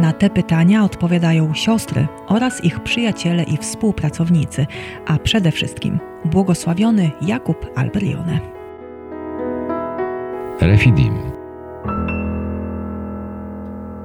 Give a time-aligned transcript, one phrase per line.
[0.00, 4.66] Na te pytania odpowiadają siostry oraz ich przyjaciele i współpracownicy,
[5.06, 8.40] a przede wszystkim błogosławiony Jakub Albrione.
[10.60, 11.14] Refidim.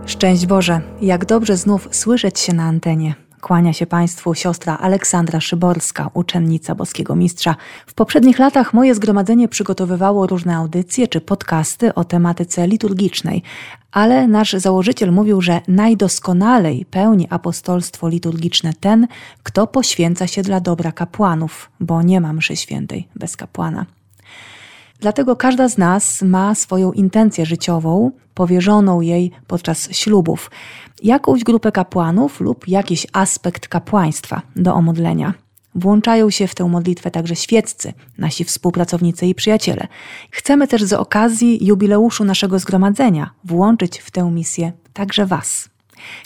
[0.05, 3.24] Szczęść Boże, jak dobrze znów słyszeć się na antenie.
[3.41, 7.55] Kłania się Państwu siostra Aleksandra Szyborska, uczennica Boskiego Mistrza.
[7.87, 13.43] W poprzednich latach moje zgromadzenie przygotowywało różne audycje czy podcasty o tematyce liturgicznej,
[13.91, 19.07] ale nasz założyciel mówił, że najdoskonalej pełni apostolstwo liturgiczne ten,
[19.43, 23.85] kto poświęca się dla dobra kapłanów, bo nie ma mszy świętej bez kapłana.
[24.99, 30.51] Dlatego każda z nas ma swoją intencję życiową, powierzoną jej podczas ślubów,
[31.03, 35.33] jakąś grupę kapłanów lub jakiś aspekt kapłaństwa do omodlenia.
[35.75, 39.87] Włączają się w tę modlitwę także świeccy, nasi współpracownicy i przyjaciele.
[40.31, 45.74] Chcemy też z okazji jubileuszu naszego zgromadzenia włączyć w tę misję także Was.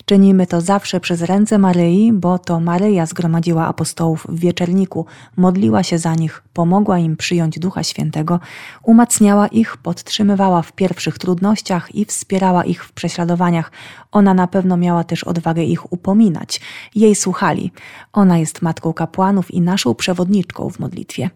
[0.05, 5.05] Czynimy to zawsze przez ręce Maryi, bo to Maryja zgromadziła apostołów w wieczerniku,
[5.37, 8.39] modliła się za nich, pomogła im przyjąć Ducha Świętego,
[8.83, 13.71] umacniała ich, podtrzymywała w pierwszych trudnościach i wspierała ich w prześladowaniach.
[14.11, 16.61] Ona na pewno miała też odwagę ich upominać.
[16.95, 17.71] Jej słuchali.
[18.13, 21.29] Ona jest matką kapłanów i naszą przewodniczką w modlitwie.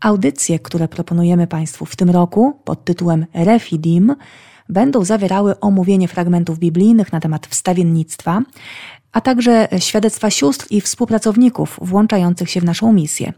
[0.00, 4.14] Audycje, które proponujemy Państwu w tym roku pod tytułem Refidim,
[4.68, 8.42] będą zawierały omówienie fragmentów biblijnych na temat wstawiennictwa,
[9.12, 13.32] a także świadectwa sióstr i współpracowników włączających się w naszą misję.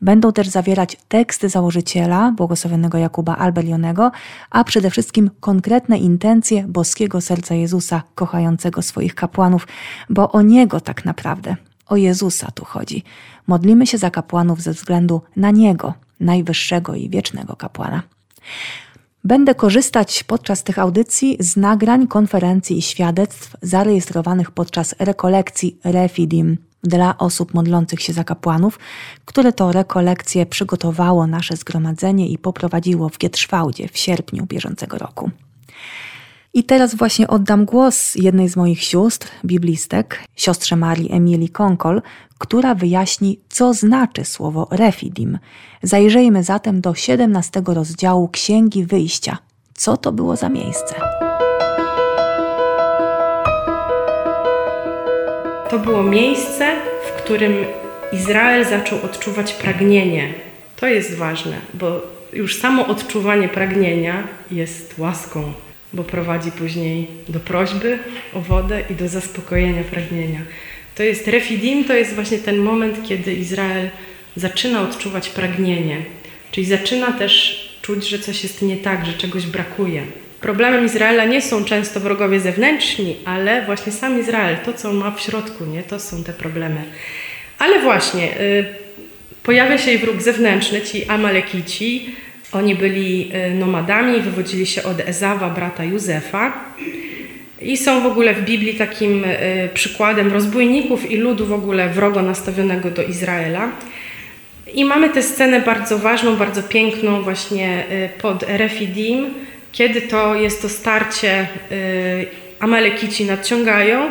[0.00, 4.12] Będą też zawierać teksty założyciela, błogosławionego Jakuba Albelionego,
[4.50, 9.68] a przede wszystkim konkretne intencje boskiego serca Jezusa, kochającego swoich kapłanów,
[10.10, 11.56] bo o Niego tak naprawdę,
[11.86, 13.02] o Jezusa tu chodzi.
[13.46, 18.02] Modlimy się za kapłanów ze względu na Niego, najwyższego i wiecznego kapłana.
[19.24, 27.18] Będę korzystać podczas tych audycji z nagrań, konferencji i świadectw zarejestrowanych podczas rekolekcji Refidim dla
[27.18, 28.78] osób modlących się za kapłanów,
[29.24, 35.30] które to rekolekcje przygotowało nasze zgromadzenie i poprowadziło w Gietrzwałdzie w sierpniu bieżącego roku.
[36.56, 42.02] I teraz właśnie oddam głos jednej z moich sióstr, biblistek, siostrze Marii Emilii Konkol,
[42.38, 45.38] która wyjaśni, co znaczy słowo refidim.
[45.82, 49.38] Zajrzyjmy zatem do 17 rozdziału Księgi Wyjścia.
[49.74, 50.94] Co to było za miejsce?
[55.70, 56.72] To było miejsce,
[57.08, 57.52] w którym
[58.12, 60.34] Izrael zaczął odczuwać pragnienie.
[60.76, 62.00] To jest ważne, bo
[62.32, 65.52] już samo odczuwanie pragnienia jest łaską
[65.94, 67.98] bo prowadzi później do prośby
[68.34, 70.40] o wodę i do zaspokojenia pragnienia.
[70.94, 73.90] To jest refidim, to jest właśnie ten moment, kiedy Izrael
[74.36, 75.96] zaczyna odczuwać pragnienie,
[76.50, 80.02] czyli zaczyna też czuć, że coś jest nie tak, że czegoś brakuje.
[80.40, 85.20] Problemem Izraela nie są często wrogowie zewnętrzni, ale właśnie sam Izrael, to co ma w
[85.20, 86.82] środku, nie, to są te problemy.
[87.58, 88.64] Ale właśnie, y,
[89.42, 92.14] pojawia się i wróg zewnętrzny, ci Amalekici,
[92.56, 96.52] oni byli e, nomadami, wywodzili się od Ezawa, brata Józefa.
[97.62, 102.22] I są w ogóle w Biblii takim e, przykładem rozbójników i ludu w ogóle wrogo
[102.22, 103.68] nastawionego do Izraela.
[104.74, 109.26] I mamy tę scenę bardzo ważną, bardzo piękną właśnie e, pod Refidim,
[109.72, 111.46] kiedy to jest to starcie,
[112.60, 114.10] Amalekici nadciągają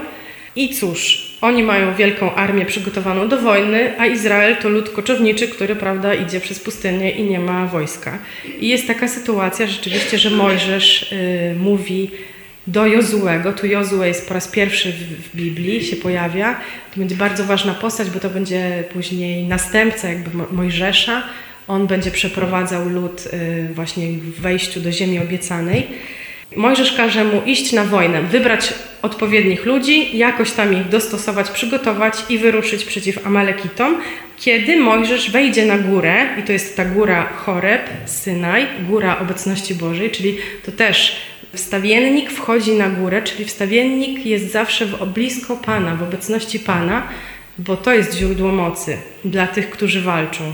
[0.56, 5.76] i cóż, oni mają wielką armię przygotowaną do wojny, a Izrael to lud koczowniczy, który
[5.76, 8.20] prawda, idzie przez pustynię i nie ma wojska.
[8.60, 12.12] I jest taka sytuacja rzeczywiście, że Mojżesz y, mówi
[12.68, 16.60] do Jozuego, tu Jozue jest po raz pierwszy w, w, Biblii, się pojawia,
[16.94, 21.24] to będzie bardzo ważna postać, bo to będzie później następca jakby Mojżesza,
[21.68, 25.88] on będzie przeprowadzał lud y, właśnie w wejściu do ziemi obiecanej.
[26.56, 32.38] Mojżesz każe mu iść na wojnę, wybrać odpowiednich ludzi, jakoś tam ich dostosować, przygotować i
[32.38, 33.98] wyruszyć przeciw Amalekitom.
[34.38, 40.12] Kiedy Mojżesz wejdzie na górę, i to jest ta góra Choreb, Synaj, góra obecności Bożej,
[40.12, 41.16] czyli to też
[41.54, 47.08] wstawiennik wchodzi na górę, czyli wstawiennik jest zawsze w blisko Pana, w obecności Pana,
[47.58, 50.54] bo to jest źródło mocy dla tych, którzy walczą.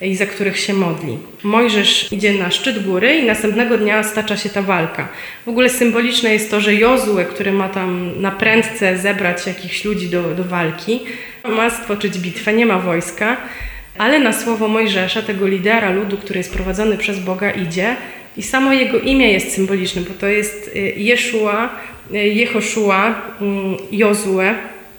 [0.00, 1.18] I za których się modli.
[1.42, 5.08] Mojżesz idzie na szczyt góry i następnego dnia stacza się ta walka.
[5.46, 10.08] W ogóle symboliczne jest to, że Jozue, który ma tam na prędce zebrać jakichś ludzi
[10.08, 11.00] do, do walki,
[11.44, 13.36] ma stworzyć bitwę, nie ma wojska,
[13.98, 17.96] ale na słowo Mojżesza, tego lidera ludu, który jest prowadzony przez Boga, idzie
[18.36, 21.80] i samo jego imię jest symboliczne, bo to jest y, Jeszua,
[22.14, 24.54] y, Jehoszua, mm, Jozue,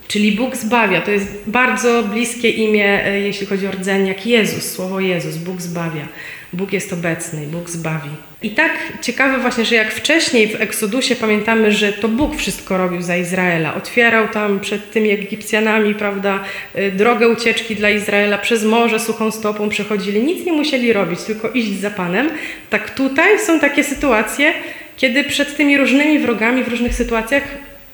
[0.07, 1.01] czyli Bóg zbawia.
[1.01, 5.62] To jest bardzo bliskie imię, y, jeśli chodzi o rdzeń, jak Jezus, słowo Jezus, Bóg
[5.62, 6.07] zbawia.
[6.54, 8.09] Bóg jest obecny, Bóg zbawi.
[8.44, 8.71] I tak
[9.01, 13.75] ciekawe właśnie, że jak wcześniej w Eksodusie pamiętamy, że to Bóg wszystko robił za Izraela.
[13.75, 16.44] Otwierał tam przed tymi Egipcjanami, prawda,
[16.77, 20.24] y, drogę ucieczki dla Izraela, przez morze suchą stopą przechodzili.
[20.24, 22.30] Nic nie musieli robić, tylko iść za Panem.
[22.69, 24.54] Tak tutaj są takie sytuacje,
[24.98, 27.44] kiedy przed tymi różnymi wrogami w różnych sytuacjach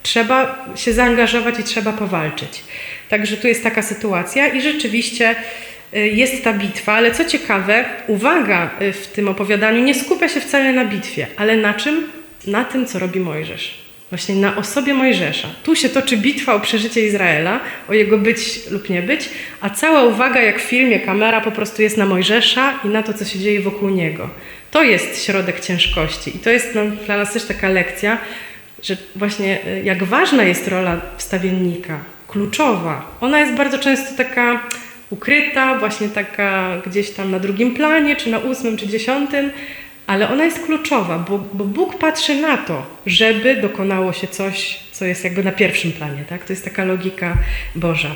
[0.04, 2.64] trzeba się zaangażować i trzeba powalczyć.
[3.10, 5.36] Także tu jest taka sytuacja i rzeczywiście
[5.96, 10.42] Y, jest ta bitwa, ale co ciekawe, uwaga y, w tym opowiadaniu nie skupia się
[10.42, 12.04] wcale na bitwie, ale na czym?
[12.48, 13.84] Na tym, co robi Mojżesz.
[14.10, 15.48] Właśnie na osobie Mojżesza.
[15.64, 17.60] Tu się toczy bitwa o przeżycie Izraela,
[17.90, 19.30] o jego być lub nie być,
[19.62, 23.14] a cała uwaga, jak w filmie, kamera po prostu jest na Mojżesza i na to,
[23.14, 24.30] co się dzieje wokół niego.
[24.72, 28.18] To jest środek ciężkości i to jest dla nas też taka lekcja,
[28.84, 33.18] że właśnie y, jak ważna jest rola wstawiennika, kluczowa.
[33.22, 34.60] Ona jest bardzo często taka
[35.10, 39.52] ukryta, właśnie taka gdzieś tam na drugim planie, czy na ósmym, czy dziesiątym,
[40.08, 45.06] ale ona jest kluczowa, bo, bo Bóg patrzy na to, żeby dokonało się coś, co
[45.06, 46.24] jest jakby na pierwszym planie.
[46.30, 46.46] Tak?
[46.46, 47.38] To jest taka logika
[47.76, 48.16] Boża.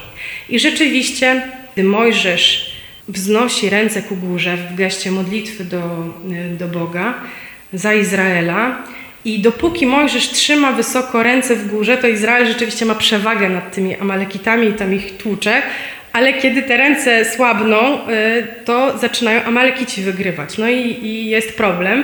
[0.50, 1.42] I rzeczywiście,
[1.74, 2.78] gdy Mojżesz
[3.08, 6.14] wznosi ręce ku górze w geście modlitwy do,
[6.60, 7.14] do Boga
[7.74, 8.84] za Izraela,
[9.25, 13.96] i dopóki Mojżesz trzyma wysoko ręce w górze, to Izrael rzeczywiście ma przewagę nad tymi
[13.96, 15.62] Amalekitami i tam ich tłucze,
[16.14, 20.58] ale kiedy te ręce słabną, y, to zaczynają Amalekici wygrywać.
[20.58, 22.04] No i, i jest problem,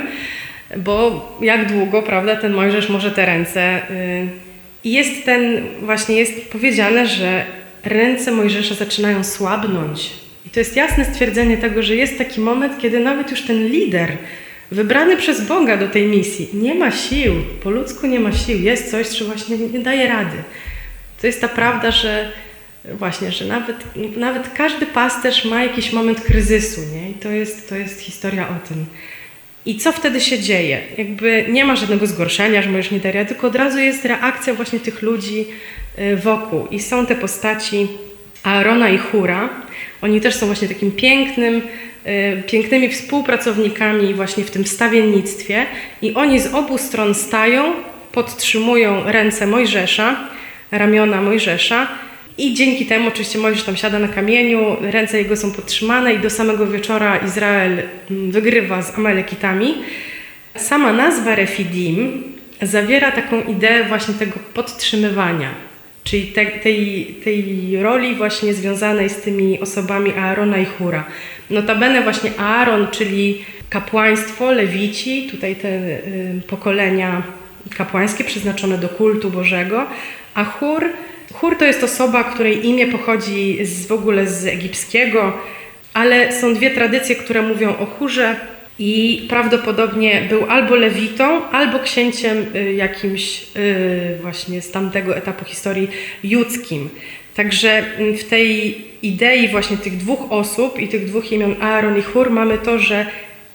[0.77, 3.91] bo jak długo, prawda, ten Mojżesz może te ręce.
[3.91, 4.27] Y,
[4.83, 7.45] I jest ten, właśnie jest powiedziane, że
[7.83, 10.09] ręce Mojżesza zaczynają słabnąć.
[10.45, 14.11] I to jest jasne stwierdzenie tego, że jest taki moment, kiedy nawet już ten lider,
[14.73, 17.33] wybrany przez Boga do tej misji, nie ma sił,
[17.63, 20.37] po ludzku nie ma sił, jest coś, co właśnie nie daje rady.
[21.21, 22.31] To jest ta prawda, że
[22.91, 23.77] Właśnie, że nawet,
[24.17, 27.09] nawet każdy pasterz ma jakiś moment kryzysu, nie?
[27.09, 28.85] I to jest, to jest historia o tym.
[29.65, 30.81] I co wtedy się dzieje?
[30.97, 34.79] Jakby nie ma żadnego zgorszenia, że możesz nie daria, tylko od razu jest reakcja właśnie
[34.79, 35.45] tych ludzi
[35.99, 36.67] y, wokół.
[36.67, 37.87] I są te postaci
[38.43, 39.49] Aarona i Hura.
[40.01, 41.61] Oni też są właśnie takim pięknym,
[42.45, 45.65] pięknymi współpracownikami właśnie w tym stawiennictwie.
[46.01, 47.73] I oni z obu stron stają,
[48.11, 50.15] podtrzymują ręce Mojżesza,
[50.71, 51.87] ramiona Mojżesza
[52.37, 56.29] i dzięki temu oczywiście Mojżesz tam siada na kamieniu, ręce jego są podtrzymane i do
[56.29, 59.75] samego wieczora Izrael mm, wygrywa z Amalekitami.
[60.55, 62.23] Sama nazwa Refidim
[62.61, 65.49] zawiera taką ideę właśnie tego podtrzymywania,
[66.13, 71.03] czyli te, tej, tej roli właśnie związanej z tymi osobami Aarona i Hura.
[71.49, 77.23] Notabene właśnie Aaron, czyli kapłaństwo, lewici, tutaj te y, pokolenia
[77.77, 79.85] kapłańskie przeznaczone do kultu Bożego,
[80.33, 80.85] a Hur
[81.33, 85.37] Chór to jest osoba, której imię pochodzi z, w ogóle z egipskiego,
[85.93, 88.35] ale są dwie tradycje, które mówią o chórze
[88.79, 95.87] i prawdopodobnie był albo lewitą, albo księciem y, jakimś y, właśnie z tamtego etapu historii
[96.23, 96.89] judzkim.
[97.35, 102.01] Także mm, w tej idei właśnie tych dwóch osób i tych dwóch imion Aaron i
[102.01, 103.05] Chór mamy to, że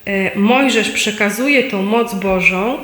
[0.09, 2.79] y, Mojżesz przekazuje tą moc Bożą,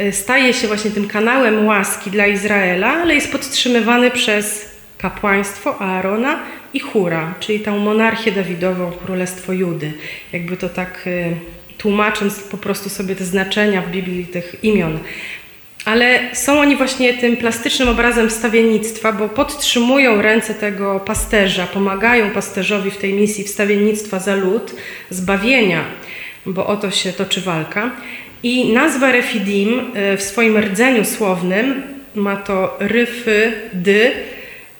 [0.00, 6.40] Y, staje się właśnie tym kanałem łaski dla Izraela, ale jest podtrzymywany przez kapłaństwo Aarona
[6.72, 9.92] i Hura, czyli tą monarchię Dawidową, królestwo Judy.
[10.32, 11.36] Jakby to tak y,
[11.84, 14.98] tłumacząc po prostu sobie te znaczenia w Biblii tych imion.
[15.84, 22.90] Ale są oni właśnie tym plastycznym obrazem wstawiennictwa, bo podtrzymują ręce tego pasterza, pomagają pasterzowi
[22.90, 24.74] w tej misji wstawiennictwa za lud,
[25.10, 25.84] zbawienia,
[26.46, 27.90] bo o to się toczy walka.
[28.42, 31.82] I nazwa Refidim e, w swoim rdzeniu słownym
[32.14, 34.12] ma to ryfy, dy,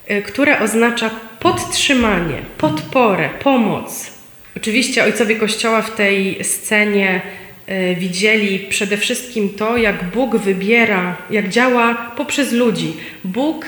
[0.06, 4.13] e, które oznacza podtrzymanie, podporę, pomoc.
[4.56, 7.22] Oczywiście ojcowie Kościoła w tej scenie
[7.66, 12.92] e, widzieli przede wszystkim to, jak Bóg wybiera, jak działa poprzez ludzi.
[13.24, 13.66] Bóg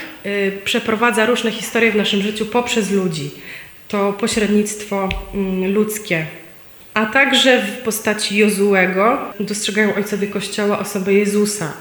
[0.64, 3.30] przeprowadza różne historie w naszym życiu poprzez ludzi.
[3.88, 6.26] To pośrednictwo mm, ludzkie
[6.96, 11.72] a także w postaci Jozułego dostrzegają ojcowie Kościoła osobę Jezusa.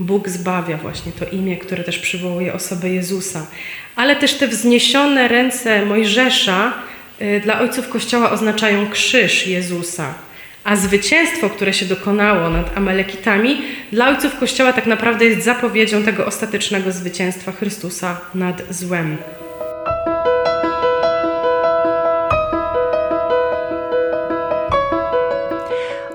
[0.00, 3.46] Bóg zbawia właśnie to imię, które też przywołuje osobę Jezusa.
[3.96, 6.74] Ale też te wzniesione ręce Mojżesza
[7.42, 10.14] dla ojców Kościoła oznaczają krzyż Jezusa,
[10.64, 16.26] a zwycięstwo, które się dokonało nad Amalekitami, dla ojców Kościoła tak naprawdę jest zapowiedzią tego
[16.26, 19.16] ostatecznego zwycięstwa Chrystusa nad złem.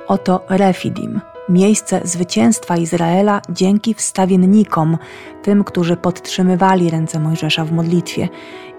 [0.08, 4.98] Oto Refidim, miejsce zwycięstwa Izraela dzięki wstawiennikom,
[5.44, 8.30] tym, którzy podtrzymywali ręce Mojżesza w modlitwie.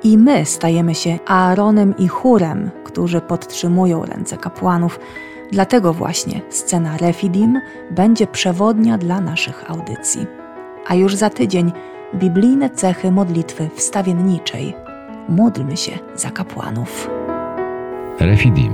[0.04, 5.00] I my stajemy się Aaronem i Churem, którzy podtrzymują ręce kapłanów.
[5.52, 10.26] Dlatego właśnie scena Refidim będzie przewodnia dla naszych audycji.
[10.86, 11.72] A już za tydzień
[12.14, 14.74] biblijne cechy modlitwy wstawienniczej.
[15.28, 17.10] Módlmy się za kapłanów.
[18.20, 18.72] Refidim